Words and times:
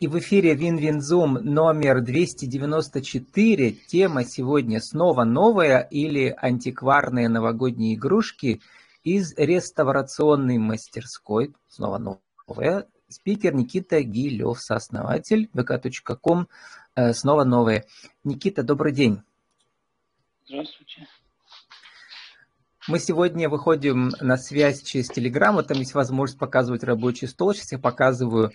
И 0.00 0.06
в 0.06 0.16
эфире 0.20 0.54
WinWinZoom 0.54 1.34
номер 1.42 2.00
294. 2.02 3.72
Тема 3.72 4.24
сегодня 4.24 4.80
снова 4.80 5.24
новая 5.24 5.80
или 5.80 6.32
антикварные 6.40 7.28
новогодние 7.28 7.96
игрушки 7.96 8.60
из 9.02 9.34
реставрационной 9.36 10.58
мастерской. 10.58 11.52
Снова 11.66 11.98
новая. 12.46 12.86
Спикер 13.08 13.54
Никита 13.54 14.00
Гилев, 14.02 14.60
сооснователь 14.60 15.50
vk.com. 15.52 16.46
Э, 16.94 17.12
снова 17.12 17.42
новые. 17.42 17.84
Никита, 18.22 18.62
добрый 18.62 18.92
день. 18.92 19.20
Здравствуйте. 20.46 21.08
Мы 22.86 23.00
сегодня 23.00 23.50
выходим 23.50 24.12
на 24.20 24.36
связь 24.36 24.80
через. 24.82 25.10
Вот 25.14 25.66
там 25.66 25.78
есть 25.78 25.92
возможность 25.92 26.38
показывать 26.38 26.84
рабочий 26.84 27.26
стол. 27.26 27.52
Сейчас 27.52 27.72
я 27.72 27.78
показываю 27.78 28.52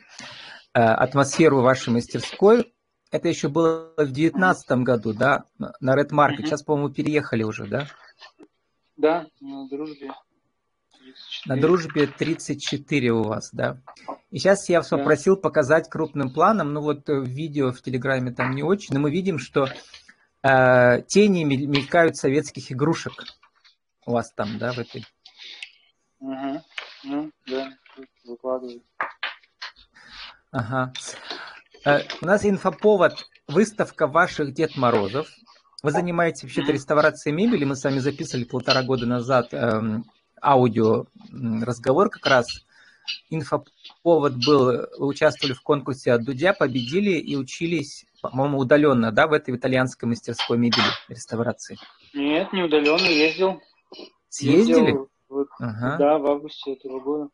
атмосферу 0.74 1.62
вашей 1.62 1.94
мастерской. 1.94 2.74
Это 3.11 3.28
еще 3.28 3.47
было 3.47 3.93
в 3.96 4.11
2019 4.11 4.71
году, 4.80 5.14
да, 5.14 5.46
на 5.57 5.96
Red 5.96 6.10
Market. 6.10 6.46
Сейчас, 6.46 6.64
по-моему, 6.64 6.93
переехали 6.93 7.43
уже, 7.43 7.68
да? 7.68 7.88
Да, 8.97 9.28
на 9.39 9.68
дружбе. 9.68 10.11
34. 11.04 11.56
На 11.56 11.61
дружбе 11.61 12.07
34 12.07 13.11
у 13.11 13.24
вас, 13.24 13.50
да. 13.52 13.78
И 14.32 14.39
сейчас 14.39 14.68
я 14.70 14.80
вас 14.80 14.89
да. 14.89 14.97
попросил 14.97 15.38
показать 15.38 15.89
крупным 15.89 16.33
планом. 16.33 16.74
Ну 16.74 16.82
вот 16.82 17.08
в 17.08 17.25
видео 17.25 17.71
в 17.71 17.82
Телеграме 17.82 18.32
там 18.32 18.52
не 18.55 18.64
очень, 18.64 18.96
но 18.96 19.00
мы 19.00 19.11
видим, 19.11 19.38
что 19.38 19.68
э, 20.42 21.02
тени 21.08 21.44
мелькают 21.44 22.18
советских 22.18 22.71
игрушек 22.71 23.14
у 24.05 24.14
вас 24.14 24.32
там, 24.33 24.58
да, 24.58 24.71
в 24.71 24.80
этой. 24.80 25.05
Угу. 26.19 26.61
Ну, 27.04 27.32
да, 27.47 27.69
выкладываю. 28.25 28.82
Ага. 30.54 30.93
Э, 31.84 32.02
у 32.22 32.25
нас 32.25 32.45
инфоповод 32.45 33.28
выставка 33.48 34.06
ваших 34.06 34.53
Дед 34.53 34.77
Морозов. 34.77 35.27
Вы 35.81 35.91
занимаетесь 35.91 36.44
вообще-то 36.44 36.72
реставрацией 36.72 37.36
мебели. 37.36 37.66
Мы 37.66 37.75
с 37.75 37.83
вами 37.83 37.97
записывали 37.97 38.45
полтора 38.45 38.83
года 38.83 39.05
назад 39.05 39.52
эм, 39.52 40.05
аудио 40.42 41.08
разговор 41.31 42.09
как 42.09 42.25
раз. 42.27 42.66
Инфоповод 43.30 44.36
был, 44.45 44.88
вы 44.97 45.08
участвовали 45.08 45.53
в 45.53 45.61
конкурсе 45.61 46.14
от 46.14 46.23
Дудя, 46.23 46.53
победили 46.53 47.17
и 47.17 47.36
учились, 47.36 48.05
по-моему, 48.22 48.59
удаленно, 48.59 49.11
да, 49.11 49.27
в 49.27 49.33
этой 49.33 49.55
итальянской 49.55 50.08
мастерской 50.08 50.58
мебели 50.58 50.86
реставрации? 51.09 51.77
Нет, 52.14 52.53
не 52.53 52.61
удаленно, 52.61 53.08
ездил. 53.08 53.59
Съездили? 54.30 54.86
Ездил, 54.86 55.09
ага. 55.59 55.97
Да, 55.97 56.17
в 56.20 56.27
августе 56.27 56.73
этого 56.73 56.99
года. 57.02 57.30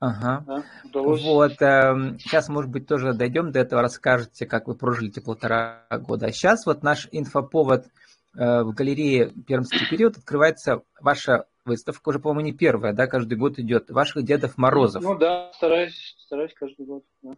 Ага. 0.00 0.44
Да, 0.92 1.00
Вот, 1.00 1.62
э, 1.62 2.16
сейчас, 2.18 2.48
может 2.48 2.70
быть, 2.70 2.86
тоже 2.86 3.14
дойдем 3.14 3.52
до 3.52 3.60
этого, 3.60 3.82
расскажете, 3.82 4.46
как 4.46 4.66
вы 4.66 4.74
прожили 4.74 5.08
эти 5.08 5.20
полтора 5.20 5.86
года. 5.90 6.26
А 6.26 6.32
сейчас 6.32 6.66
вот 6.66 6.82
наш 6.82 7.08
инфоповод 7.10 7.86
э, 7.86 8.62
в 8.62 8.74
галерее 8.74 9.30
«Пермский 9.46 9.88
период» 9.88 10.18
открывается 10.18 10.82
ваша 11.00 11.46
выставка, 11.64 12.10
уже, 12.10 12.18
по-моему, 12.18 12.50
не 12.50 12.52
первая, 12.52 12.92
да, 12.92 13.06
каждый 13.06 13.38
год 13.38 13.58
идет, 13.58 13.90
ваших 13.90 14.24
Дедов 14.24 14.58
Морозов. 14.58 15.02
Ну 15.02 15.16
да, 15.16 15.50
стараюсь, 15.54 16.16
стараюсь 16.18 16.52
каждый 16.54 16.86
год. 16.86 17.04
Да. 17.22 17.32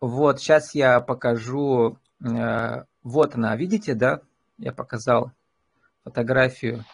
Вот, 0.00 0.40
сейчас 0.40 0.74
я 0.74 1.00
покажу, 1.00 1.98
э, 2.24 2.84
вот 3.02 3.34
она, 3.34 3.56
видите, 3.56 3.94
да, 3.94 4.20
я 4.58 4.72
показал 4.72 5.32
фотографию 6.04 6.84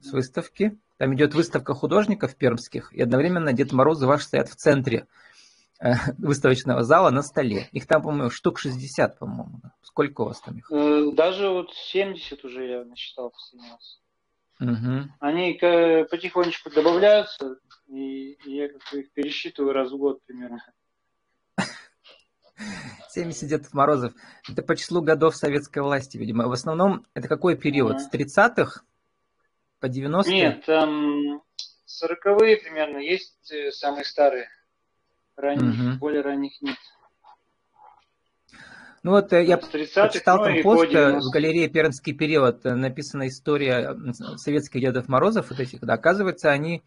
с 0.00 0.12
выставки. 0.12 0.78
Там 1.04 1.14
идет 1.14 1.34
выставка 1.34 1.74
художников 1.74 2.34
пермских, 2.34 2.90
и 2.94 3.02
одновременно 3.02 3.52
Дед 3.52 3.72
Морозы 3.72 4.06
ваши 4.06 4.24
стоят 4.24 4.48
в 4.48 4.56
центре 4.56 5.06
э, 5.78 5.92
выставочного 6.16 6.82
зала 6.82 7.10
на 7.10 7.20
столе. 7.20 7.68
Их 7.72 7.86
там, 7.86 8.00
по-моему, 8.00 8.30
штук 8.30 8.58
60, 8.58 9.18
по-моему. 9.18 9.60
Сколько 9.82 10.22
у 10.22 10.24
вас 10.24 10.40
там 10.40 10.56
их? 10.56 10.72
Э, 10.72 11.10
даже 11.12 11.50
вот 11.50 11.74
70 11.74 12.42
уже 12.46 12.66
я 12.66 12.84
насчитал 12.86 13.28
последний 13.28 13.68
раз. 13.68 14.00
Угу. 14.60 15.12
Они 15.20 15.52
потихонечку 16.10 16.70
добавляются, 16.70 17.58
и 17.86 18.38
я 18.46 18.70
как 18.70 18.94
их 18.94 19.12
пересчитываю 19.12 19.74
раз 19.74 19.92
в 19.92 19.98
год 19.98 20.24
примерно. 20.24 20.64
70 23.10 23.46
Дедов 23.46 23.74
Морозов. 23.74 24.14
Это 24.48 24.62
по 24.62 24.74
числу 24.74 25.02
годов 25.02 25.36
советской 25.36 25.80
власти, 25.80 26.16
видимо. 26.16 26.48
В 26.48 26.52
основном 26.52 27.04
это 27.12 27.28
какой 27.28 27.58
период? 27.58 28.00
С 28.00 28.10
30-х 28.10 28.84
по 29.84 29.88
90 29.90 30.32
Нет, 30.32 30.64
там 30.64 31.42
40-е 31.86 32.56
примерно 32.56 32.96
есть 32.96 33.52
э, 33.52 33.70
самые 33.70 34.06
старые. 34.06 34.48
Ранних, 35.36 35.74
угу. 35.74 35.98
более 35.98 36.22
ранних 36.22 36.52
нет. 36.62 36.78
Ну 39.02 39.10
вот 39.10 39.30
э, 39.34 39.44
я 39.44 39.58
прочитал 39.58 40.38
ну, 40.38 40.44
там 40.44 40.62
пост 40.62 40.94
э, 40.94 41.18
в 41.18 41.30
галерее 41.30 41.68
«Пермский 41.68 42.14
период», 42.14 42.64
написана 42.64 43.28
история 43.28 43.94
советских 44.36 44.80
Дедов 44.80 45.06
Морозов, 45.08 45.50
вот 45.50 45.60
этих, 45.60 45.80
да, 45.80 45.92
оказывается, 45.92 46.50
они, 46.50 46.82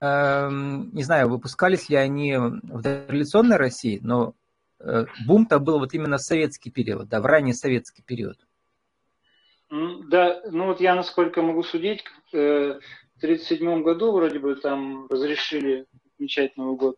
э, 0.00 0.48
не 0.52 1.02
знаю, 1.02 1.28
выпускались 1.28 1.88
ли 1.88 1.96
они 1.96 2.36
в 2.36 2.80
дореволюционной 2.80 3.56
России, 3.56 3.98
но 4.04 4.36
э, 4.78 5.06
бум-то 5.26 5.58
был 5.58 5.80
вот 5.80 5.94
именно 5.94 6.18
в 6.18 6.22
советский 6.22 6.70
период, 6.70 7.08
да, 7.08 7.20
в 7.20 7.26
ранний 7.26 7.54
советский 7.54 8.04
период. 8.04 8.43
Да, 10.04 10.40
ну 10.50 10.66
вот 10.66 10.80
я, 10.80 10.94
насколько 10.94 11.42
могу 11.42 11.64
судить, 11.64 12.04
э, 12.32 12.78
в 13.16 13.24
1937 13.24 13.82
году 13.82 14.12
вроде 14.12 14.38
бы 14.38 14.54
там 14.54 15.08
разрешили 15.08 15.86
отмечать 16.12 16.56
Новый 16.56 16.76
год 16.76 16.96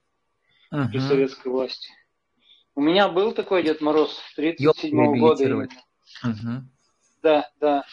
uh-huh. 0.72 0.88
при 0.90 0.98
советской 0.98 1.48
власти. 1.48 1.88
У 2.74 2.82
меня 2.82 3.08
был 3.08 3.32
такой 3.32 3.62
Дед 3.62 3.80
Мороз 3.80 4.20
1937 4.36 5.18
года. 5.18 5.68
Uh-huh. 6.24 6.60
Да, 7.22 7.50
да. 7.60 7.84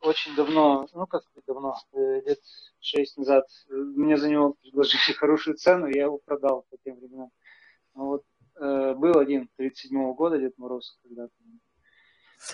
Очень 0.00 0.34
давно, 0.36 0.86
ну 0.92 1.06
как 1.06 1.22
давно, 1.46 1.76
э, 1.94 2.20
лет 2.26 2.40
шесть 2.80 3.16
назад, 3.16 3.46
мне 3.68 4.18
за 4.18 4.28
него 4.28 4.56
предложили 4.60 5.12
хорошую 5.16 5.56
цену, 5.56 5.86
я 5.86 6.02
его 6.04 6.18
продал 6.18 6.66
по 6.70 6.76
тем 6.84 6.98
временам. 7.00 7.30
Вот, 7.94 8.24
э, 8.60 8.94
был 8.94 9.18
один 9.18 9.48
37 9.56 10.12
года 10.12 10.38
Дед 10.38 10.58
Мороз 10.58 10.98
когда-то. 11.02 11.32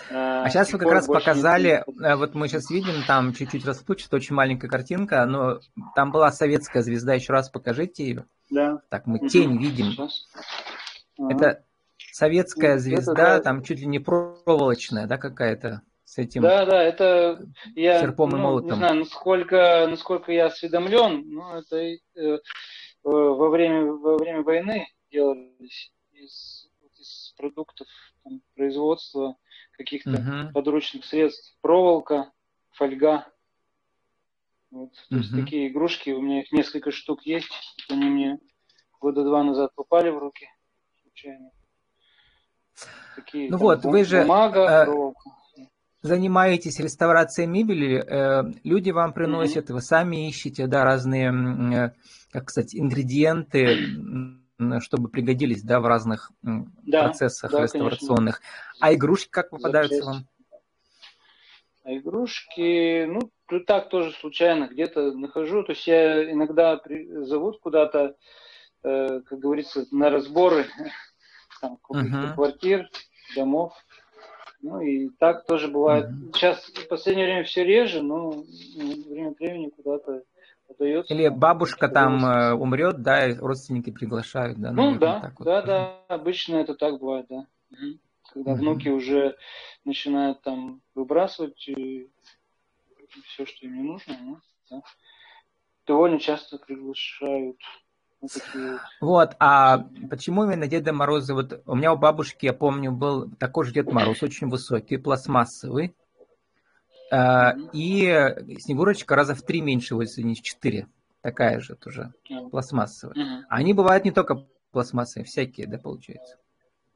А 0.09 0.49
сейчас 0.49 0.73
вы 0.73 0.79
как 0.79 0.91
раз 0.91 1.07
показали, 1.07 1.83
э, 1.85 2.15
вот 2.15 2.33
мы 2.33 2.47
сейчас 2.47 2.69
видим, 2.69 3.03
там 3.07 3.33
чуть-чуть 3.33 3.65
расплывчато, 3.65 4.15
очень 4.15 4.35
маленькая 4.35 4.67
картинка, 4.67 5.25
но 5.25 5.59
там 5.95 6.11
была 6.11 6.31
советская 6.31 6.81
звезда, 6.81 7.13
еще 7.13 7.33
раз 7.33 7.49
покажите 7.49 8.03
ее. 8.03 8.25
Да. 8.49 8.81
Так, 8.89 9.05
мы 9.05 9.27
тень 9.27 9.57
видим. 9.57 9.95
Это 11.29 11.63
советская 12.11 12.77
звезда, 12.79 13.39
там 13.41 13.63
чуть 13.63 13.79
ли 13.79 13.85
не 13.85 13.99
проволочная, 13.99 15.07
да, 15.07 15.17
какая-то 15.17 15.81
с 16.03 16.19
этим 16.19 16.43
да, 16.43 16.65
да, 16.65 16.83
это 16.83 17.45
я 17.75 17.99
серпом 17.99 18.29
ну, 18.29 18.37
и 18.37 18.39
молотом. 18.39 18.71
Не 18.71 18.75
знаю, 18.75 18.95
насколько, 18.99 19.87
насколько 19.89 20.31
я 20.31 20.45
осведомлен, 20.45 21.29
но 21.29 21.57
это 21.57 21.77
э, 21.77 22.39
во, 23.03 23.49
время, 23.49 23.85
во 23.91 24.17
время 24.17 24.43
войны 24.43 24.87
делались 25.11 25.91
из, 26.11 26.69
из 26.99 27.33
продуктов 27.37 27.87
там, 28.23 28.41
производства 28.55 29.35
каких-то 29.75 30.11
угу. 30.11 30.53
подручных 30.53 31.05
средств, 31.05 31.55
проволока, 31.61 32.31
фольга. 32.71 33.27
Вот. 34.71 34.91
То 35.09 35.15
угу. 35.15 35.17
есть 35.17 35.31
такие 35.35 35.67
игрушки, 35.67 36.09
у 36.09 36.21
меня 36.21 36.41
их 36.41 36.51
несколько 36.51 36.91
штук 36.91 37.23
есть. 37.23 37.51
Они 37.89 38.05
мне 38.05 38.39
года 38.99 39.23
два 39.23 39.43
назад 39.43 39.71
попали 39.75 40.09
в 40.09 40.17
руки 40.17 40.47
случайно. 41.15 41.51
Такие, 43.15 43.49
ну 43.49 43.57
там, 43.57 43.67
вот, 43.67 43.85
вы 43.85 44.03
же 44.03 44.21
бумага, 44.21 44.85
э, 44.85 45.13
занимаетесь 46.01 46.79
реставрацией 46.79 47.47
мебели, 47.47 48.03
э, 48.05 48.51
люди 48.63 48.91
вам 48.91 49.13
приносят, 49.13 49.69
mm 49.69 49.73
вы 49.73 49.81
сами 49.81 50.27
ищете, 50.27 50.67
да, 50.67 50.83
разные, 50.83 51.31
э, 51.31 51.91
как 52.31 52.49
сказать, 52.49 52.75
ингредиенты, 52.75 53.77
чтобы 54.79 55.09
пригодились, 55.09 55.63
да, 55.63 55.79
в 55.79 55.85
разных 55.85 56.31
да, 56.41 57.03
процессах 57.03 57.51
да, 57.51 57.63
реставрационных. 57.63 58.39
Конечно. 58.39 58.87
А 58.87 58.93
игрушки 58.93 59.29
как 59.29 59.49
попадаются 59.49 60.03
вам? 60.03 60.27
А 61.83 61.95
игрушки, 61.95 63.05
ну, 63.05 63.31
так 63.67 63.89
тоже 63.89 64.11
случайно 64.13 64.67
где-то 64.67 65.11
нахожу. 65.11 65.63
То 65.63 65.73
есть 65.73 65.85
я 65.85 66.31
иногда 66.31 66.77
при, 66.77 67.05
зовут 67.25 67.59
куда-то, 67.59 68.15
э, 68.83 69.21
как 69.21 69.39
говорится, 69.39 69.85
на 69.91 70.09
разборы 70.09 70.65
там, 71.61 71.77
uh-huh. 71.91 72.33
квартир, 72.33 72.89
домов. 73.35 73.73
Ну 74.61 74.81
и 74.81 75.09
так 75.19 75.45
тоже 75.45 75.67
бывает. 75.67 76.07
Uh-huh. 76.07 76.31
Сейчас 76.33 76.65
в 76.65 76.87
последнее 76.87 77.27
время 77.27 77.43
все 77.43 77.63
реже, 77.63 78.01
но 78.01 78.31
время 78.31 79.29
от 79.29 79.39
времени 79.39 79.69
куда-то 79.69 80.23
удается. 80.67 81.13
Или 81.13 81.27
бабушка 81.29 81.87
там 81.87 82.17
удается. 82.17 82.49
Э, 82.49 82.53
умрет, 82.53 83.01
да, 83.01 83.27
и 83.27 83.35
родственники 83.35 83.91
приглашают, 83.91 84.59
да? 84.59 84.71
Ну 84.71 84.97
да, 84.97 85.19
так 85.21 85.39
вот. 85.39 85.45
да, 85.45 85.61
да, 85.61 85.99
обычно 86.07 86.57
это 86.57 86.75
так 86.75 86.99
бывает, 86.99 87.25
да. 87.29 87.47
Угу. 87.71 87.99
Когда 88.33 88.51
угу. 88.51 88.59
внуки 88.59 88.89
уже 88.89 89.35
начинают 89.83 90.41
там 90.41 90.81
выбрасывать 90.93 91.67
и 91.67 92.09
все, 93.25 93.45
что 93.45 93.65
им 93.65 93.75
не 93.75 93.83
нужно, 93.83 94.17
ну, 94.21 94.37
да. 94.69 94.81
довольно 95.85 96.19
часто 96.19 96.57
приглашают. 96.57 97.57
Вот, 99.01 99.35
а 99.39 99.85
почему 100.09 100.45
именно 100.45 100.67
Деда 100.67 100.93
Мороза? 100.93 101.35
Вот 101.35 101.61
у 101.65 101.75
меня 101.75 101.93
у 101.93 101.97
бабушки, 101.97 102.45
я 102.47 102.53
помню, 102.53 102.91
был 102.91 103.29
такой 103.35 103.65
же 103.65 103.73
Дед 103.73 103.91
Мороз, 103.91 104.23
очень 104.23 104.49
высокий, 104.49 104.97
пластмассовый. 104.97 105.95
Mm-hmm. 107.11 107.69
И 107.73 108.59
Снегурочка 108.59 109.15
раза 109.15 109.35
в 109.35 109.41
три 109.41 109.61
меньше 109.61 109.95
если 109.95 110.21
не 110.21 110.35
в 110.35 110.41
четыре. 110.41 110.87
Такая 111.21 111.59
же 111.59 111.75
тоже, 111.75 112.13
пластмассовая. 112.51 113.45
Они 113.49 113.73
бывают 113.73 114.05
не 114.05 114.11
только 114.11 114.45
пластмассовые, 114.71 115.25
всякие, 115.25 115.67
да, 115.67 115.77
получается? 115.77 116.37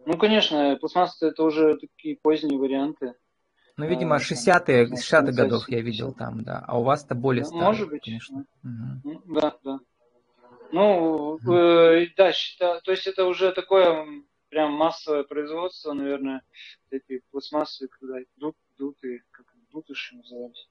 Ну, 0.06 0.17
конечно, 0.17 0.77
пластмасса 0.79 1.27
это 1.27 1.44
уже 1.44 1.77
такие 1.77 2.17
поздние 2.17 2.59
варианты. 2.59 3.13
Ну, 3.77 3.85
видимо, 3.85 4.17
60-е, 4.17 4.88
60-х 4.88 5.31
годов 5.31 5.69
я 5.69 5.81
видел 5.81 6.13
там, 6.13 6.44
да. 6.44 6.63
А 6.67 6.77
у 6.77 6.83
вас-то 6.83 7.15
более 7.15 7.45
старые, 7.45 7.65
Может 7.65 7.89
быть. 7.89 8.03
Конечно. 8.03 8.45
Угу. 8.63 9.21
Да, 9.27 9.56
да. 9.63 9.79
Ну, 10.71 11.38
угу. 11.41 11.53
э, 11.53 12.07
да, 12.17 12.33
считаю, 12.33 12.81
то 12.81 12.91
есть 12.91 13.07
это 13.07 13.25
уже 13.25 13.51
такое 13.53 14.06
прям 14.50 14.73
массовое 14.73 15.23
производство, 15.23 15.94
наверное, 15.94 16.41
эти 16.91 17.21
пластмассы, 17.31 17.88
когда 17.88 18.17
дут, 18.35 18.56
дутые, 18.77 19.23
как 19.31 19.45
дутыши 19.71 20.16
назывались. 20.16 20.69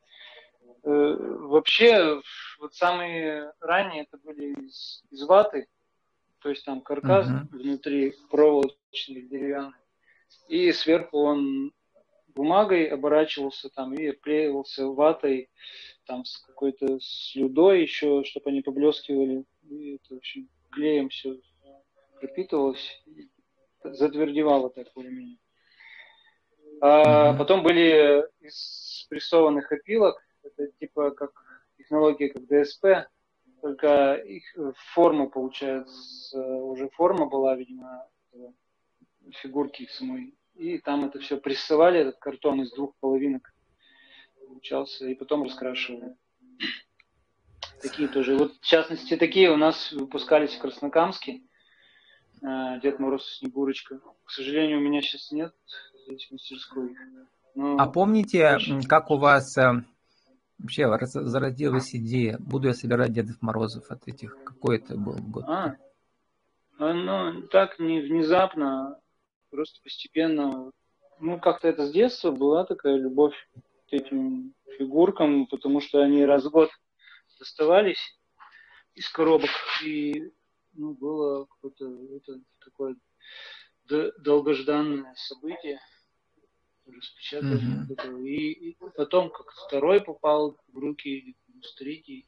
Э, 0.85 1.17
вообще, 1.19 2.21
вот 2.59 2.75
самые 2.75 3.53
ранние 3.61 4.03
это 4.03 4.19
были 4.19 4.55
из, 4.67 5.03
из 5.11 5.23
ваты, 5.25 5.69
то 6.41 6.51
есть 6.51 6.65
там 6.65 6.81
каркас 6.81 7.27
угу. 7.29 7.59
внутри 7.59 8.15
проволочный, 8.31 9.23
деревянный, 9.23 9.79
и 10.49 10.73
сверху 10.73 11.19
он 11.19 11.73
бумагой 12.35 12.87
оборачивался 12.87 13.69
там 13.69 13.95
и 13.95 14.07
обклеивался 14.07 14.87
ватой, 14.87 15.51
там 16.07 16.25
с 16.25 16.39
какой-то 16.39 16.99
слюдой 17.01 17.83
еще, 17.83 18.23
чтобы 18.25 18.51
они 18.51 18.63
поблескивали. 18.63 19.45
И 19.69 19.97
это, 19.97 20.15
в 20.15 20.19
общем, 20.19 20.49
клеем 20.71 21.09
все 21.09 21.37
пропитывалось, 22.21 23.03
затвердевало 23.83 24.71
так 24.71 24.87
более-менее. 24.95 25.39
А 26.81 27.35
потом 27.35 27.63
были 27.63 28.25
из 28.41 28.88
прессованных 29.09 29.71
опилок, 29.73 30.23
это 30.43 30.69
типа 30.79 31.11
как 31.13 31.31
технология 31.77 32.29
как 32.29 32.47
ДСП, 32.47 33.09
только 33.61 34.15
их 34.15 34.45
форма 34.95 35.29
получается, 35.29 36.39
уже 36.41 36.89
форма 36.91 37.27
была, 37.27 37.57
видимо, 37.57 38.07
фигурки 39.33 39.83
их 39.83 39.91
самой 39.91 40.39
и 40.59 40.79
там 40.79 41.05
это 41.05 41.21
все 41.21 41.39
прессовали, 41.39 42.01
этот 42.01 42.19
картон 42.19 42.63
из 42.63 42.73
двух 42.73 42.95
половинок 42.97 43.55
получался, 44.45 45.07
и 45.07 45.15
потом 45.15 45.45
раскрашивали. 45.45 46.17
Такие 47.81 48.09
тоже. 48.09 48.37
Вот, 48.37 48.57
в 48.57 48.67
частности, 48.67 49.17
такие 49.17 49.53
у 49.53 49.57
нас 49.57 49.93
выпускались 49.93 50.55
в 50.55 50.59
Краснокамске. 50.59 51.43
Э, 52.43 52.81
Дед 52.83 52.99
Мороз 52.99 53.37
Снегурочка. 53.37 54.01
К 54.25 54.31
сожалению, 54.31 54.79
у 54.79 54.81
меня 54.81 55.01
сейчас 55.01 55.31
нет 55.31 55.55
здесь 56.07 56.29
мастерской. 56.33 56.97
А 57.59 57.89
помните, 57.89 58.55
очень... 58.55 58.83
как 58.85 59.11
у 59.11 59.17
вас 59.17 59.57
э, 59.59 59.83
вообще 60.59 60.87
зародилась 61.05 61.95
идея, 61.95 62.39
буду 62.39 62.69
я 62.69 62.75
собирать 62.75 63.13
Дедов 63.13 63.43
Морозов 63.43 63.91
от 63.91 64.07
этих, 64.07 64.37
какой 64.45 64.77
это 64.77 64.97
был 64.97 65.17
год? 65.17 65.45
А, 65.49 65.75
ну, 66.79 67.43
так 67.49 67.81
не 67.81 68.01
внезапно, 68.01 69.01
просто 69.51 69.81
постепенно, 69.83 70.71
ну, 71.19 71.41
как-то 71.41 71.67
это 71.67 71.87
с 71.87 71.91
детства 71.91 72.31
была 72.31 72.65
такая 72.65 72.97
любовь 72.97 73.35
к 73.91 73.93
этим 73.93 74.55
фигуркам, 74.77 75.47
потому 75.47 75.81
что 75.81 76.01
они 76.01 76.25
раз 76.25 76.45
в 76.45 76.51
год 76.51 76.71
доставались 77.41 78.21
из 78.95 79.09
коробок, 79.09 79.51
и 79.85 80.33
ну, 80.75 80.95
было 80.95 81.47
какое-то 81.47 81.87
это 82.15 82.41
такое 82.65 82.95
долгожданное 84.19 85.15
событие 85.17 85.81
распечатали. 86.97 87.87
Mm-hmm. 87.89 88.27
И, 88.27 88.71
и 88.71 88.77
потом, 88.97 89.31
как 89.31 89.51
второй 89.67 90.01
попал 90.01 90.57
в 90.73 90.79
руки, 90.79 91.37
третий. 91.77 92.27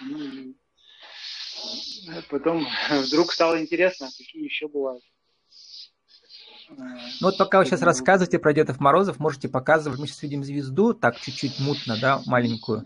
Ну, 0.00 0.18
и 0.18 0.56
потом 2.30 2.66
вдруг 2.90 3.32
стало 3.32 3.60
интересно, 3.60 4.08
какие 4.08 4.44
еще 4.44 4.68
бывают. 4.68 5.02
Ну 6.68 7.28
вот 7.28 7.36
пока 7.36 7.58
вы 7.58 7.66
сейчас 7.66 7.82
рассказываете 7.82 8.38
про 8.38 8.52
Дедов 8.52 8.80
Морозов, 8.80 9.18
можете 9.18 9.48
показывать. 9.48 10.00
Мы 10.00 10.06
сейчас 10.06 10.22
видим 10.22 10.42
звезду, 10.42 10.94
так 10.94 11.20
чуть-чуть 11.20 11.60
мутно, 11.60 11.96
да, 12.00 12.20
маленькую. 12.26 12.84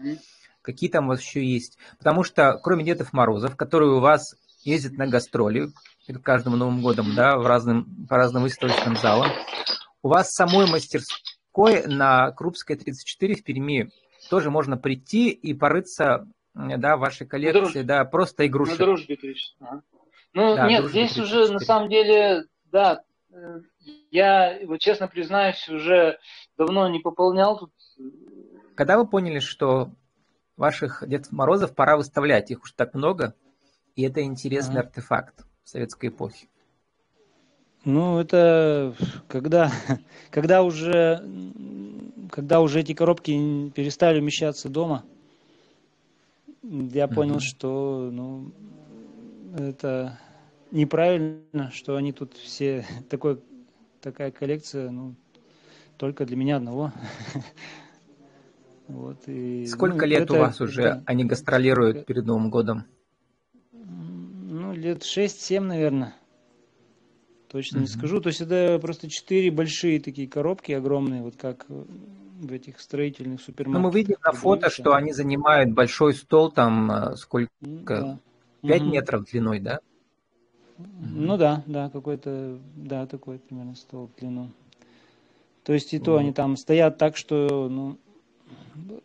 Какие 0.62 0.90
там 0.90 1.06
у 1.06 1.08
вас 1.08 1.20
еще 1.22 1.44
есть? 1.44 1.78
Потому 1.99 2.25
что 2.25 2.58
кроме 2.62 2.84
Дедов 2.84 3.12
Морозов, 3.12 3.56
которые 3.56 3.93
у 3.93 4.00
вас 4.00 4.34
ездят 4.64 4.99
на 4.99 5.06
гастроли 5.06 5.70
перед 6.06 6.22
каждым 6.22 6.58
Новым 6.58 6.82
годом, 6.82 7.14
да, 7.14 7.38
в 7.38 7.46
разным, 7.46 8.06
по 8.08 8.16
разным 8.16 8.43
выставочным 8.43 8.96
залам, 8.96 9.31
у 10.02 10.08
вас 10.08 10.30
самой 10.30 10.66
мастерской 10.66 11.86
на 11.86 12.30
Крупской 12.32 12.76
34 12.76 13.34
в 13.34 13.44
Перми 13.44 13.90
тоже 14.30 14.50
можно 14.50 14.76
прийти 14.76 15.30
и 15.30 15.54
порыться 15.54 16.26
да, 16.54 16.96
в 16.96 17.00
вашей 17.00 17.26
коллекции, 17.26 17.82
да, 17.82 18.04
просто 18.04 18.46
игрушки. 18.46 18.72
На 18.72 18.86
дружбе, 18.86 19.18
ага. 19.60 19.82
Ну, 20.34 20.56
да, 20.56 20.68
нет, 20.68 20.84
здесь 20.86 21.14
34. 21.14 21.24
уже 21.24 21.52
на 21.52 21.58
самом 21.60 21.88
деле, 21.88 22.44
да, 22.66 23.02
я, 24.10 24.58
вот 24.66 24.80
честно 24.80 25.08
признаюсь, 25.08 25.68
уже 25.68 26.18
давно 26.56 26.88
не 26.88 27.00
пополнял 27.00 27.58
тут. 27.58 27.72
Когда 28.74 28.98
вы 28.98 29.06
поняли, 29.06 29.38
что 29.38 29.90
ваших 30.56 31.02
Дед 31.06 31.30
Морозов 31.32 31.74
пора 31.74 31.96
выставлять, 31.96 32.50
их 32.50 32.62
уж 32.62 32.72
так 32.72 32.94
много, 32.94 33.34
и 33.96 34.02
это 34.02 34.22
интересный 34.22 34.80
ага. 34.80 34.88
артефакт 34.88 35.44
советской 35.64 36.10
эпохи? 36.10 36.48
Ну, 37.84 38.19
это 38.19 38.94
когда, 39.28 39.70
когда 40.30 40.62
уже, 40.62 41.22
когда 42.30 42.60
уже 42.60 42.80
эти 42.80 42.92
коробки 42.92 43.70
перестали 43.70 44.20
умещаться 44.20 44.69
дома, 44.69 45.04
я 46.62 47.08
понял, 47.08 47.36
mm-hmm. 47.36 47.40
что 47.40 48.10
ну, 48.12 48.52
это 49.56 50.19
неправильно, 50.70 51.70
что 51.72 51.96
они 51.96 52.12
тут 52.12 52.34
все 52.34 52.84
такой 53.08 53.40
такая 54.00 54.31
коллекция, 54.31 54.90
ну 54.90 55.14
только 55.96 56.24
для 56.24 56.36
меня 56.36 56.56
одного. 56.56 56.92
Вот, 58.88 59.19
и, 59.26 59.66
Сколько 59.66 60.06
ну, 60.06 60.12
лет 60.12 60.22
это, 60.22 60.32
у 60.32 60.38
вас 60.38 60.62
уже 60.62 60.82
да. 60.82 61.02
они 61.04 61.26
гастролируют 61.26 62.06
перед 62.06 62.24
Новым 62.24 62.48
годом? 62.48 62.86
Ну, 63.70 64.72
лет 64.72 65.02
6-7, 65.02 65.60
наверное. 65.60 66.14
Точно 67.48 67.78
mm-hmm. 67.78 67.80
не 67.80 67.86
скажу. 67.86 68.20
То 68.20 68.28
есть 68.28 68.40
это 68.40 68.78
просто 68.80 69.08
четыре 69.08 69.50
большие 69.50 70.00
такие 70.00 70.28
коробки 70.28 70.72
огромные, 70.72 71.22
вот 71.22 71.36
как 71.36 71.67
в 71.69 72.52
этих 72.52 72.81
строительных 72.81 73.40
супермаркетах. 73.40 73.82
Ну, 73.82 73.88
мы 73.88 73.94
видим 73.94 74.17
на 74.24 74.32
фото, 74.32 74.70
что 74.70 74.94
они 74.94 75.12
занимают 75.12 75.72
большой 75.72 76.14
стол, 76.14 76.52
там 76.52 76.90
э, 76.90 77.17
сколько? 77.17 77.50
Да. 77.60 78.19
5 78.62 78.82
угу. 78.82 78.90
метров 78.90 79.24
длиной, 79.24 79.60
да? 79.60 79.81
Ну 80.78 81.36
да, 81.36 81.62
да, 81.67 81.90
какой-то, 81.90 82.58
да, 82.76 83.06
такой 83.06 83.38
примерно 83.38 83.74
стол 83.74 84.08
в 84.08 84.20
длину. 84.20 84.50
То 85.64 85.72
есть 85.72 85.93
и 85.93 85.98
то 85.98 86.12
вот. 86.12 86.19
они 86.19 86.32
там 86.32 86.56
стоят 86.56 86.98
так, 86.98 87.17
что, 87.17 87.69
ну, 87.69 87.98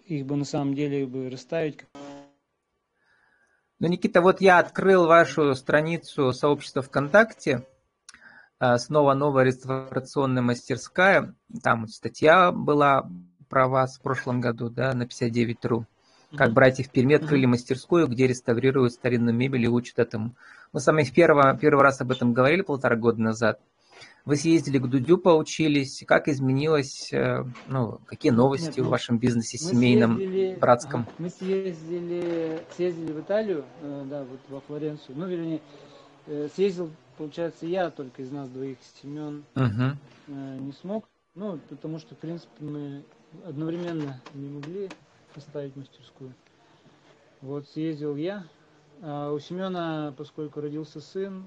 их 0.05 0.25
бы 0.25 0.35
на 0.35 0.45
самом 0.45 0.75
деле 0.75 1.05
бы 1.05 1.29
расставить. 1.29 1.79
Ну, 3.79 3.87
Никита, 3.87 4.21
вот 4.21 4.39
я 4.39 4.59
открыл 4.59 5.07
вашу 5.07 5.55
страницу 5.55 6.31
сообщества 6.31 6.81
ВКонтакте, 6.83 7.65
снова 8.77 9.13
новая 9.13 9.45
реставрационная 9.45 10.41
мастерская, 10.41 11.35
там 11.61 11.87
статья 11.87 12.51
была 12.51 13.09
про 13.49 13.67
вас 13.67 13.97
в 13.97 14.01
прошлом 14.01 14.41
году, 14.41 14.69
да, 14.69 14.93
на 14.93 15.03
59.ru 15.03 15.85
как 16.35 16.53
братья 16.53 16.83
в 16.83 16.89
Перми 16.89 17.15
открыли 17.15 17.45
мастерскую, 17.45 18.07
где 18.07 18.27
реставрируют 18.27 18.93
старинную 18.93 19.35
мебель 19.35 19.65
и 19.65 19.67
учат 19.67 19.99
этому. 19.99 20.35
Мы 20.71 20.79
с 20.79 20.87
вами 20.87 21.03
в 21.03 21.13
первый, 21.13 21.57
первый 21.57 21.83
раз 21.83 22.01
об 22.01 22.11
этом 22.11 22.33
говорили 22.33 22.61
полтора 22.61 22.95
года 22.95 23.21
назад. 23.21 23.59
Вы 24.25 24.37
съездили 24.37 24.77
к 24.77 24.87
Дудю, 24.87 25.17
поучились. 25.17 26.03
Как 26.07 26.29
изменилось, 26.29 27.11
э, 27.11 27.43
ну, 27.67 27.99
какие 28.05 28.31
новости 28.31 28.67
Нет, 28.67 28.77
в 28.77 28.83
ну, 28.83 28.89
вашем 28.89 29.17
бизнесе 29.17 29.57
семейном, 29.57 30.15
съездили, 30.15 30.57
братском? 30.59 31.01
Ага, 31.01 31.11
мы 31.19 31.29
съездили, 31.29 32.61
съездили 32.75 33.11
в 33.11 33.19
Италию, 33.19 33.65
э, 33.81 34.05
да, 34.09 34.23
вот 34.23 34.39
во 34.49 34.61
Флоренцию. 34.61 35.17
Ну, 35.17 35.27
вернее, 35.27 35.57
э, 35.57 35.92
съездил, 36.25 36.91
получается, 37.17 37.65
я 37.65 37.89
только 37.89 38.21
из 38.21 38.31
нас 38.31 38.49
двоих, 38.49 38.77
Семен 39.01 39.43
угу. 39.55 39.97
не 40.27 40.71
смог. 40.73 41.07
Ну, 41.35 41.59
потому 41.69 41.97
что, 41.97 42.13
в 42.13 42.19
принципе, 42.19 42.63
мы 42.63 43.03
одновременно 43.45 44.21
не 44.33 44.49
могли 44.49 44.89
поставить 45.33 45.75
мастерскую. 45.75 46.33
Вот 47.41 47.67
съездил 47.67 48.15
я. 48.15 48.45
А 49.01 49.31
у 49.31 49.39
Семена, 49.39 50.13
поскольку 50.15 50.61
родился 50.61 51.01
сын, 51.01 51.43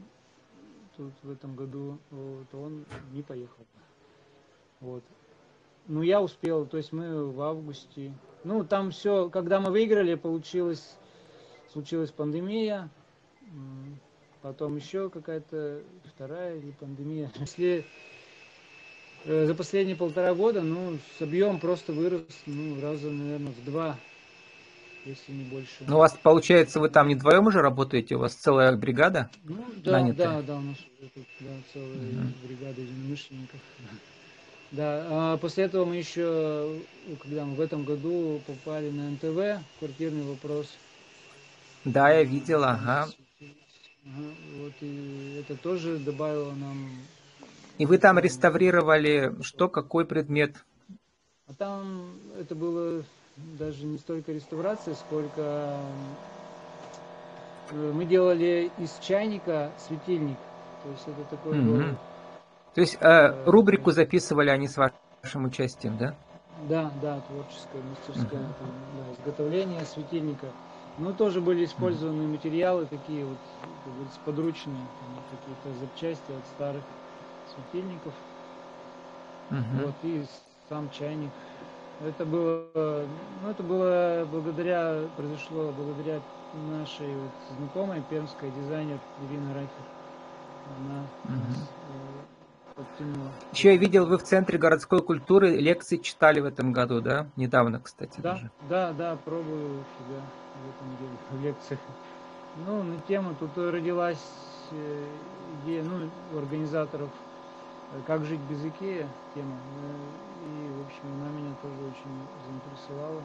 тут 0.97 1.12
в 1.23 1.30
этом 1.30 1.54
году, 1.54 1.99
вот, 2.11 2.54
он 2.54 2.85
не 3.12 3.23
поехал. 3.23 3.64
Вот. 4.80 5.04
Ну, 5.87 6.02
я 6.02 6.21
успел, 6.21 6.66
то 6.66 6.76
есть 6.76 6.92
мы 6.92 7.30
в 7.30 7.40
августе. 7.40 8.12
Ну, 8.45 8.64
там 8.64 8.90
все, 8.90 9.30
когда 9.30 9.61
мы 9.61 9.71
выиграли, 9.71 10.16
получилось, 10.16 10.99
случилась 11.73 12.11
пандемия. 12.11 12.90
Потом 14.46 14.76
еще 14.76 15.10
какая-то 15.10 15.82
вторая 16.14 16.56
или 16.56 16.70
пандемия. 16.70 17.32
Если 17.40 17.84
э, 19.24 19.46
за 19.46 19.54
последние 19.56 19.96
полтора 19.96 20.34
года, 20.34 20.62
ну, 20.62 20.98
с 21.18 21.22
объемом 21.22 21.58
просто 21.58 21.92
вырос, 21.92 22.22
ну, 22.46 22.80
раза, 22.80 23.10
наверное, 23.10 23.52
в 23.52 23.64
два, 23.64 23.98
если 25.04 25.32
не 25.32 25.44
больше. 25.44 25.84
Ну, 25.88 25.96
у 25.96 25.98
вас, 25.98 26.16
получается, 26.22 26.78
вы 26.78 26.90
там 26.90 27.08
не 27.08 27.16
вдвоем 27.16 27.48
уже 27.48 27.60
работаете, 27.60 28.14
у 28.14 28.20
вас 28.20 28.34
целая 28.34 28.76
бригада? 28.76 29.30
Ну, 29.42 29.64
да, 29.78 29.92
нанятая? 29.92 30.28
да, 30.28 30.42
да, 30.42 30.56
у 30.58 30.60
нас 30.60 30.76
уже 30.78 31.10
тут, 31.12 31.24
да, 31.40 31.50
целая 31.72 31.96
угу. 31.96 32.46
бригада 32.46 32.80
единомышленников. 32.80 33.60
Да, 34.72 35.06
а 35.08 35.36
после 35.36 35.64
этого 35.64 35.84
мы 35.84 35.94
еще, 35.94 36.80
когда 37.22 37.44
мы 37.44 37.54
в 37.54 37.60
этом 37.60 37.84
году 37.84 38.40
попали 38.48 38.90
на 38.90 39.10
НТВ, 39.10 39.64
квартирный 39.78 40.24
вопрос. 40.24 40.66
Да, 41.84 42.10
я 42.10 42.24
видела, 42.24 42.70
ага. 42.70 43.08
Ага. 44.06 44.28
Вот 44.60 44.72
и 44.80 45.40
это 45.40 45.60
тоже 45.60 45.98
добавило 45.98 46.52
нам. 46.52 46.88
И 47.78 47.86
вы 47.86 47.98
там 47.98 48.18
реставрировали 48.18 49.34
что, 49.42 49.68
какой 49.68 50.06
предмет? 50.06 50.64
А 51.46 51.54
там 51.54 52.18
это 52.38 52.54
было 52.54 53.04
даже 53.58 53.84
не 53.84 53.98
столько 53.98 54.32
реставрация, 54.32 54.94
сколько 54.94 55.78
э, 57.70 57.92
мы 57.92 58.04
делали 58.06 58.70
из 58.78 58.96
чайника 59.02 59.72
светильник. 59.86 60.38
То 60.82 60.90
есть 60.90 61.02
это 61.06 61.36
такой 61.36 61.58
угу. 61.58 61.70
был 61.70 61.82
то 62.76 62.82
есть 62.82 62.98
э, 63.00 63.44
рубрику 63.46 63.90
записывали 63.90 64.50
они 64.50 64.68
с 64.68 64.76
вашим 64.76 65.46
участием, 65.46 65.96
да? 65.96 66.14
Да, 66.68 66.90
да, 67.00 67.20
творческое, 67.20 67.80
мастерское 67.80 68.38
uh-huh. 68.38 68.66
да, 68.98 69.12
изготовление 69.14 69.80
светильника. 69.86 70.48
Ну, 70.98 71.12
тоже 71.12 71.40
были 71.40 71.64
использованы 71.64 72.26
материалы 72.26 72.86
такие 72.86 73.24
вот, 73.24 73.36
как 73.84 73.92
говорится, 73.92 74.20
подручные, 74.24 74.80
какие-то 75.30 75.78
запчасти 75.80 76.32
от 76.32 76.46
старых 76.54 76.82
светильников. 77.54 78.14
Uh-huh. 79.50 79.84
Вот, 79.84 79.94
и 80.02 80.24
сам 80.68 80.90
чайник. 80.90 81.30
Это 82.04 82.24
было, 82.24 82.66
ну, 83.42 83.50
это 83.50 83.62
было 83.62 84.26
благодаря, 84.30 85.02
произошло 85.16 85.72
благодаря 85.76 86.20
нашей 86.70 87.14
вот 87.14 87.30
знакомой, 87.58 88.02
пермская 88.08 88.50
дизайнер 88.50 88.98
Ирина 89.30 89.54
Райхер. 89.54 89.70
Она 90.78 91.02
uh-huh 91.24 91.76
подтянуло. 92.76 93.30
Еще 93.52 93.72
я 93.72 93.76
видел, 93.78 94.06
вы 94.06 94.18
в 94.18 94.22
Центре 94.22 94.58
городской 94.58 95.02
культуры 95.02 95.56
лекции 95.56 95.96
читали 95.96 96.40
в 96.40 96.44
этом 96.44 96.72
году, 96.72 97.00
да? 97.00 97.26
Недавно, 97.36 97.80
кстати, 97.80 98.20
да, 98.20 98.32
даже. 98.32 98.50
Да, 98.68 98.92
да, 98.92 99.16
пробую 99.24 99.84
себя 99.98 100.20
в 100.62 100.68
этом 100.68 100.96
деле, 100.98 101.16
в 101.30 101.42
лекциях. 101.42 101.80
Ну, 102.64 102.82
на 102.82 102.98
тему 103.02 103.34
тут 103.38 103.56
родилась 103.56 104.25
э, 104.70 105.04
идея, 105.62 105.82
ну, 105.84 106.08
у 106.32 106.38
организаторов 106.38 107.10
э, 107.92 108.00
«Как 108.06 108.25
жить 108.25 108.40
без 108.48 108.64
Икея» 108.64 109.08
тема. 109.34 109.54
Э, 109.54 110.36
и, 110.46 110.68
в 110.72 110.86
общем, 110.86 111.02
она 111.20 111.30
меня 111.30 111.54
тоже 111.60 111.75
очень 111.75 112.26
заинтересовала. 112.46 113.22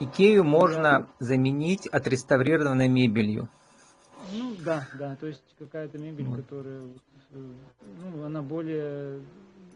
Икею 0.00 0.44
можно 0.44 1.08
заменить 1.18 1.86
отреставрированной 1.86 2.88
мебелью. 2.88 3.48
Ну 4.32 4.54
да, 4.64 4.88
да, 4.98 5.16
то 5.16 5.26
есть 5.26 5.42
какая-то 5.58 5.98
мебель, 5.98 6.26
вот. 6.26 6.40
которая 6.40 6.82
ну, 7.30 8.24
она 8.24 8.42
более, 8.42 9.20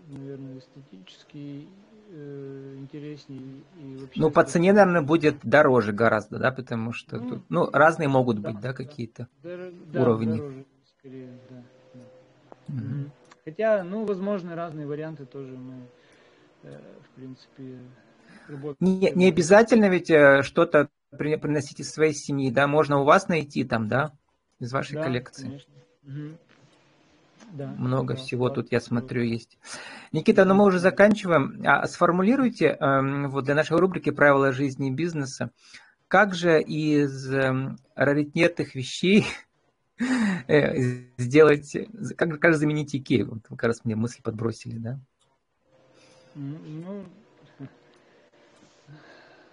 наверное, 0.08 0.58
эстетически 0.58 1.68
интереснее 2.08 3.62
и 3.76 3.96
вообще. 3.96 4.20
Ну, 4.20 4.30
по 4.30 4.44
цене, 4.44 4.72
наверное, 4.72 5.02
будет 5.02 5.38
дороже 5.42 5.92
гораздо, 5.92 6.38
да, 6.38 6.50
потому 6.50 6.92
что 6.92 7.18
ну, 7.18 7.28
тут, 7.28 7.50
ну 7.50 7.70
разные 7.70 8.08
могут 8.08 8.40
да, 8.40 8.50
быть, 8.50 8.60
да, 8.60 8.72
какие-то 8.72 9.28
да, 9.42 10.00
уровни. 10.00 10.36
Дороже, 10.36 10.64
скорее, 10.98 11.38
да. 11.50 11.62
да. 11.94 12.74
Угу. 12.74 13.10
Хотя, 13.44 13.84
ну, 13.84 14.04
возможно, 14.04 14.54
разные 14.54 14.86
варианты 14.86 15.26
тоже 15.26 15.56
мы, 15.56 15.88
э, 16.62 16.80
в 17.02 17.14
принципе, 17.14 17.78
работаем. 18.48 18.76
Не, 18.80 19.10
не 19.14 19.28
обязательно 19.28 19.88
ведь 19.88 20.10
э, 20.10 20.42
что-то 20.42 20.88
приносить 21.10 21.80
из 21.80 21.90
своей 21.90 22.14
семьи, 22.14 22.50
да, 22.50 22.66
можно 22.66 23.00
у 23.00 23.04
вас 23.04 23.28
найти 23.28 23.64
там, 23.64 23.88
да, 23.88 24.12
из 24.58 24.72
вашей 24.72 24.94
да, 24.94 25.04
коллекции. 25.04 25.44
Конечно. 25.44 25.74
Угу. 26.04 26.38
Да, 27.52 27.66
Много 27.66 28.14
да, 28.14 28.20
всего 28.20 28.48
да, 28.48 28.56
тут, 28.56 28.72
я 28.72 28.80
смотрю, 28.80 29.22
есть. 29.22 29.58
Никита, 30.12 30.44
ну 30.44 30.54
мы 30.54 30.64
уже 30.64 30.78
заканчиваем. 30.78 31.62
А 31.64 31.86
сформулируйте 31.86 32.76
э, 32.78 33.26
вот 33.28 33.44
для 33.44 33.54
нашей 33.54 33.78
рубрики 33.78 34.10
«Правила 34.10 34.52
жизни 34.52 34.88
и 34.88 34.92
бизнеса», 34.92 35.50
как 36.08 36.34
же 36.34 36.62
из 36.62 37.32
э, 37.32 37.76
раритетных 37.94 38.74
вещей 38.74 39.26
э, 40.48 41.04
сделать, 41.16 41.76
как, 42.16 42.38
как 42.38 42.52
же 42.52 42.58
заменить 42.58 42.94
Икею? 42.94 43.30
Вот 43.30 43.46
как 43.48 43.64
раз 43.64 43.84
мне 43.84 43.96
мысль 43.96 44.20
подбросили, 44.22 44.78
да? 44.78 45.00
Ну, 46.34 47.04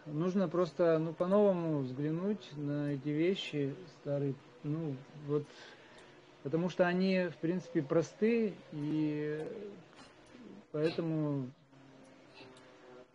нужно 0.06 0.48
просто 0.48 1.00
ну, 1.00 1.14
по-новому 1.14 1.80
взглянуть 1.80 2.52
на 2.58 2.92
эти 2.92 3.10
вещи 3.10 3.74
старые. 4.02 4.36
Ну, 4.64 4.96
вот 5.28 5.46
потому 6.46 6.70
что 6.70 6.86
они, 6.86 7.30
в 7.30 7.38
принципе, 7.38 7.82
просты, 7.82 8.54
и 8.72 9.44
поэтому, 10.72 11.50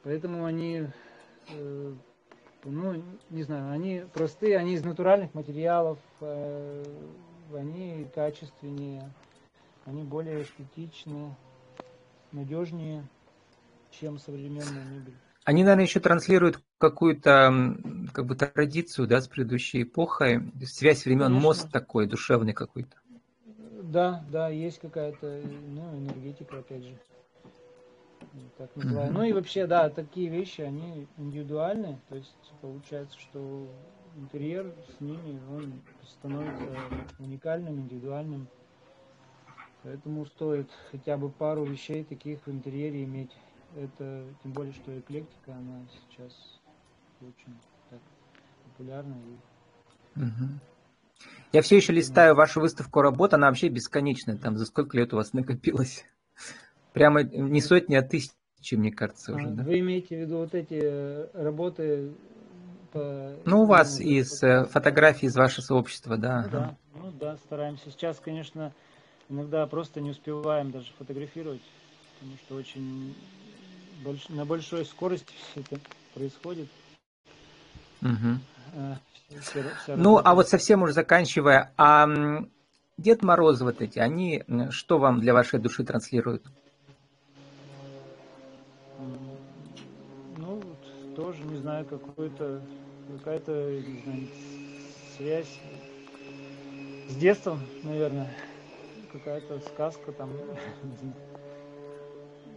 поэтому 0.02 0.46
они, 0.46 0.88
э, 1.50 1.92
ну, 2.64 3.04
не 3.30 3.42
знаю, 3.44 3.70
они 3.70 4.02
простые, 4.12 4.58
они 4.58 4.74
из 4.74 4.82
натуральных 4.82 5.32
материалов, 5.32 6.00
э, 6.20 6.84
они 7.54 8.08
качественнее, 8.12 9.08
они 9.86 10.02
более 10.02 10.42
эстетичные, 10.42 11.36
надежнее, 12.32 13.06
чем 13.92 14.18
современная 14.18 14.84
мебель. 14.86 15.14
Они, 15.44 15.62
наверное, 15.62 15.84
еще 15.84 16.00
транслируют 16.00 16.60
какую-то 16.78 17.76
как 18.12 18.26
бы 18.26 18.34
традицию, 18.34 19.06
да, 19.06 19.20
с 19.20 19.28
предыдущей 19.28 19.84
эпохой, 19.84 20.52
связь 20.66 21.04
времен, 21.04 21.26
Конечно. 21.26 21.42
мост 21.42 21.70
такой 21.70 22.08
душевный 22.08 22.54
какой-то. 22.54 22.99
Да, 23.90 24.24
да, 24.30 24.48
есть 24.48 24.78
какая-то 24.78 25.42
ну, 25.66 25.98
энергетика, 25.98 26.60
опять 26.60 26.84
же. 26.84 26.96
Так 28.56 28.70
называю. 28.76 29.12
Ну 29.12 29.24
и 29.24 29.32
вообще, 29.32 29.66
да, 29.66 29.90
такие 29.90 30.28
вещи, 30.28 30.60
они 30.60 31.08
индивидуальны. 31.18 31.98
То 32.08 32.14
есть 32.14 32.52
получается, 32.60 33.18
что 33.18 33.68
интерьер 34.16 34.72
с 34.96 35.00
ними, 35.00 35.40
он 35.50 35.82
становится 36.04 36.78
уникальным, 37.18 37.80
индивидуальным. 37.80 38.46
Поэтому 39.82 40.24
стоит 40.26 40.70
хотя 40.92 41.16
бы 41.16 41.28
пару 41.28 41.64
вещей 41.64 42.04
таких 42.04 42.46
в 42.46 42.50
интерьере 42.50 43.02
иметь. 43.02 43.32
Это 43.76 44.24
тем 44.44 44.52
более, 44.52 44.72
что 44.72 44.96
эклектика, 44.96 45.52
она 45.52 45.84
сейчас 45.90 46.60
очень 47.20 47.56
так 47.88 48.00
популярна. 48.66 49.16
И... 50.16 50.20
Угу. 50.20 50.60
Я 51.52 51.62
все 51.62 51.76
еще 51.76 51.92
листаю 51.92 52.34
вашу 52.34 52.60
выставку 52.60 53.02
работ, 53.02 53.34
она 53.34 53.48
вообще 53.48 53.68
бесконечная. 53.68 54.36
Там 54.36 54.56
за 54.56 54.66
сколько 54.66 54.96
лет 54.96 55.12
у 55.12 55.16
вас 55.16 55.32
накопилось? 55.32 56.04
Прямо 56.92 57.22
не 57.22 57.60
сотни, 57.60 57.96
а 57.96 58.02
тысячи, 58.02 58.74
мне 58.74 58.92
кажется, 58.92 59.34
уже. 59.34 59.48
А, 59.48 59.50
да? 59.50 59.62
Вы 59.64 59.80
имеете 59.80 60.16
в 60.16 60.20
виду 60.20 60.38
вот 60.38 60.54
эти 60.54 60.80
э, 60.80 61.28
работы 61.34 62.12
по... 62.92 63.36
Ну, 63.44 63.62
у 63.62 63.66
вас 63.66 63.98
ну, 63.98 64.06
из 64.06 64.38
по... 64.38 64.64
фотографий 64.64 65.26
из 65.26 65.36
вашего 65.36 65.64
сообщества, 65.64 66.16
да. 66.16 66.42
Ну, 66.42 66.50
да, 66.50 66.76
ну 66.94 67.10
да, 67.12 67.36
стараемся. 67.38 67.90
Сейчас, 67.90 68.20
конечно, 68.20 68.72
иногда 69.28 69.66
просто 69.66 70.00
не 70.00 70.10
успеваем 70.10 70.70
даже 70.70 70.92
фотографировать, 70.98 71.62
потому 72.18 72.36
что 72.38 72.54
очень 72.56 73.14
больш... 74.04 74.28
на 74.28 74.44
большой 74.44 74.84
скорости 74.84 75.32
все 75.50 75.60
это 75.60 75.80
происходит. 76.14 76.68
Угу. 78.02 78.40
Ну, 79.96 80.20
а 80.22 80.34
вот 80.34 80.48
совсем 80.48 80.82
уже 80.82 80.92
заканчивая, 80.92 81.72
а 81.76 82.08
Дед 82.96 83.22
Мороз 83.22 83.60
вот 83.60 83.80
эти, 83.80 83.98
они 83.98 84.44
что 84.70 84.98
вам 84.98 85.20
для 85.20 85.32
вашей 85.32 85.58
души 85.58 85.84
транслируют? 85.84 86.44
Ну, 90.36 90.62
тоже, 91.16 91.42
не 91.44 91.56
знаю, 91.56 91.86
какой-то, 91.86 92.62
какая-то, 93.18 93.52
не 93.52 94.02
знаю, 94.02 94.28
связь 95.16 95.60
с 97.08 97.16
детством, 97.16 97.60
наверное. 97.82 98.30
Какая-то 99.12 99.60
сказка 99.60 100.12
там. 100.12 100.30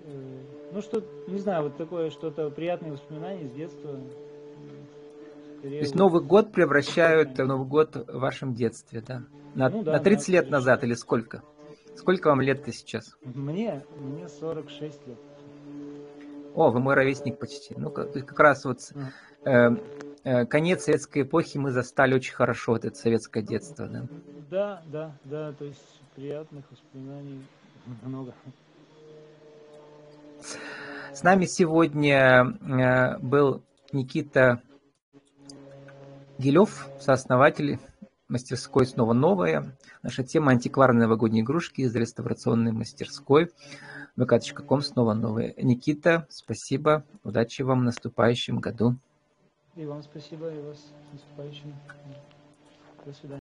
Э, 0.06 0.42
ну, 0.72 0.82
что, 0.82 1.04
не 1.28 1.40
знаю, 1.40 1.64
вот 1.64 1.78
такое 1.78 2.12
что-то 2.12 2.50
приятные 2.52 2.92
воспоминания 2.92 3.48
с 3.48 3.52
детства. 3.54 4.00
То 5.64 5.70
есть 5.70 5.96
Новый 5.96 6.22
год 6.22 6.52
превращают 6.52 7.38
в 7.38 7.46
Новый 7.46 7.66
год 7.66 7.96
в 7.96 8.20
вашем 8.20 8.54
детстве, 8.54 9.00
да? 9.00 9.24
На, 9.56 9.70
ну, 9.70 9.82
да, 9.82 9.94
на 9.94 10.00
30 10.00 10.28
да, 10.28 10.34
лет 10.34 10.50
назад 10.50 10.84
или 10.84 10.94
сколько? 10.94 11.42
Сколько 11.96 12.28
вам 12.28 12.42
лет-то 12.42 12.74
сейчас? 12.74 13.16
Мне, 13.24 13.82
мне 13.98 14.28
46 14.28 15.08
лет. 15.08 15.18
О, 16.54 16.70
вы 16.70 16.82
мой 16.82 16.96
ровесник 16.96 17.40
почти. 17.40 17.76
Ну, 17.78 17.92
как, 17.92 18.12
как 18.12 18.38
раз 18.38 18.66
вот 18.66 18.80
э, 19.46 19.70
э, 20.26 20.46
конец 20.48 20.84
советской 20.84 21.22
эпохи 21.22 21.58
мы 21.58 21.72
застали 21.72 22.14
очень 22.14 22.34
хорошо, 22.34 22.74
вот 22.74 22.84
это 22.84 22.98
советское 22.98 23.42
детство, 23.42 23.88
да? 23.88 24.06
Да, 24.52 24.84
да, 24.88 25.16
да, 25.24 25.54
то 25.54 25.64
есть 25.64 26.02
приятных 26.14 26.66
воспоминаний 26.70 27.42
много. 28.02 28.34
С 31.14 31.24
нами 31.24 31.46
сегодня 31.46 32.58
э, 32.60 33.18
был 33.20 33.64
Никита 33.94 34.62
Гилев, 36.40 36.90
сооснователь 37.00 37.80
мастерской 38.28 38.86
«Снова 38.86 39.14
новая». 39.14 39.78
Наша 40.02 40.24
тема 40.24 40.52
«Антикварные 40.52 41.04
новогодние 41.04 41.44
игрушки» 41.44 41.82
из 41.82 41.96
реставрационной 41.96 42.72
мастерской 42.72 43.52
vk.com 44.18 44.82
«Снова 44.82 45.14
новая». 45.14 45.54
Никита, 45.58 46.26
спасибо, 46.30 47.04
удачи 47.24 47.62
вам 47.62 47.82
в 47.82 47.84
наступающем 47.84 48.60
году. 48.60 48.96
И 49.76 49.86
вам 49.86 50.02
спасибо, 50.02 50.52
и 50.52 50.60
вас 50.62 50.78
с 50.78 51.14
наступающим. 51.14 51.76
До 53.06 53.14
свидания. 53.14 53.43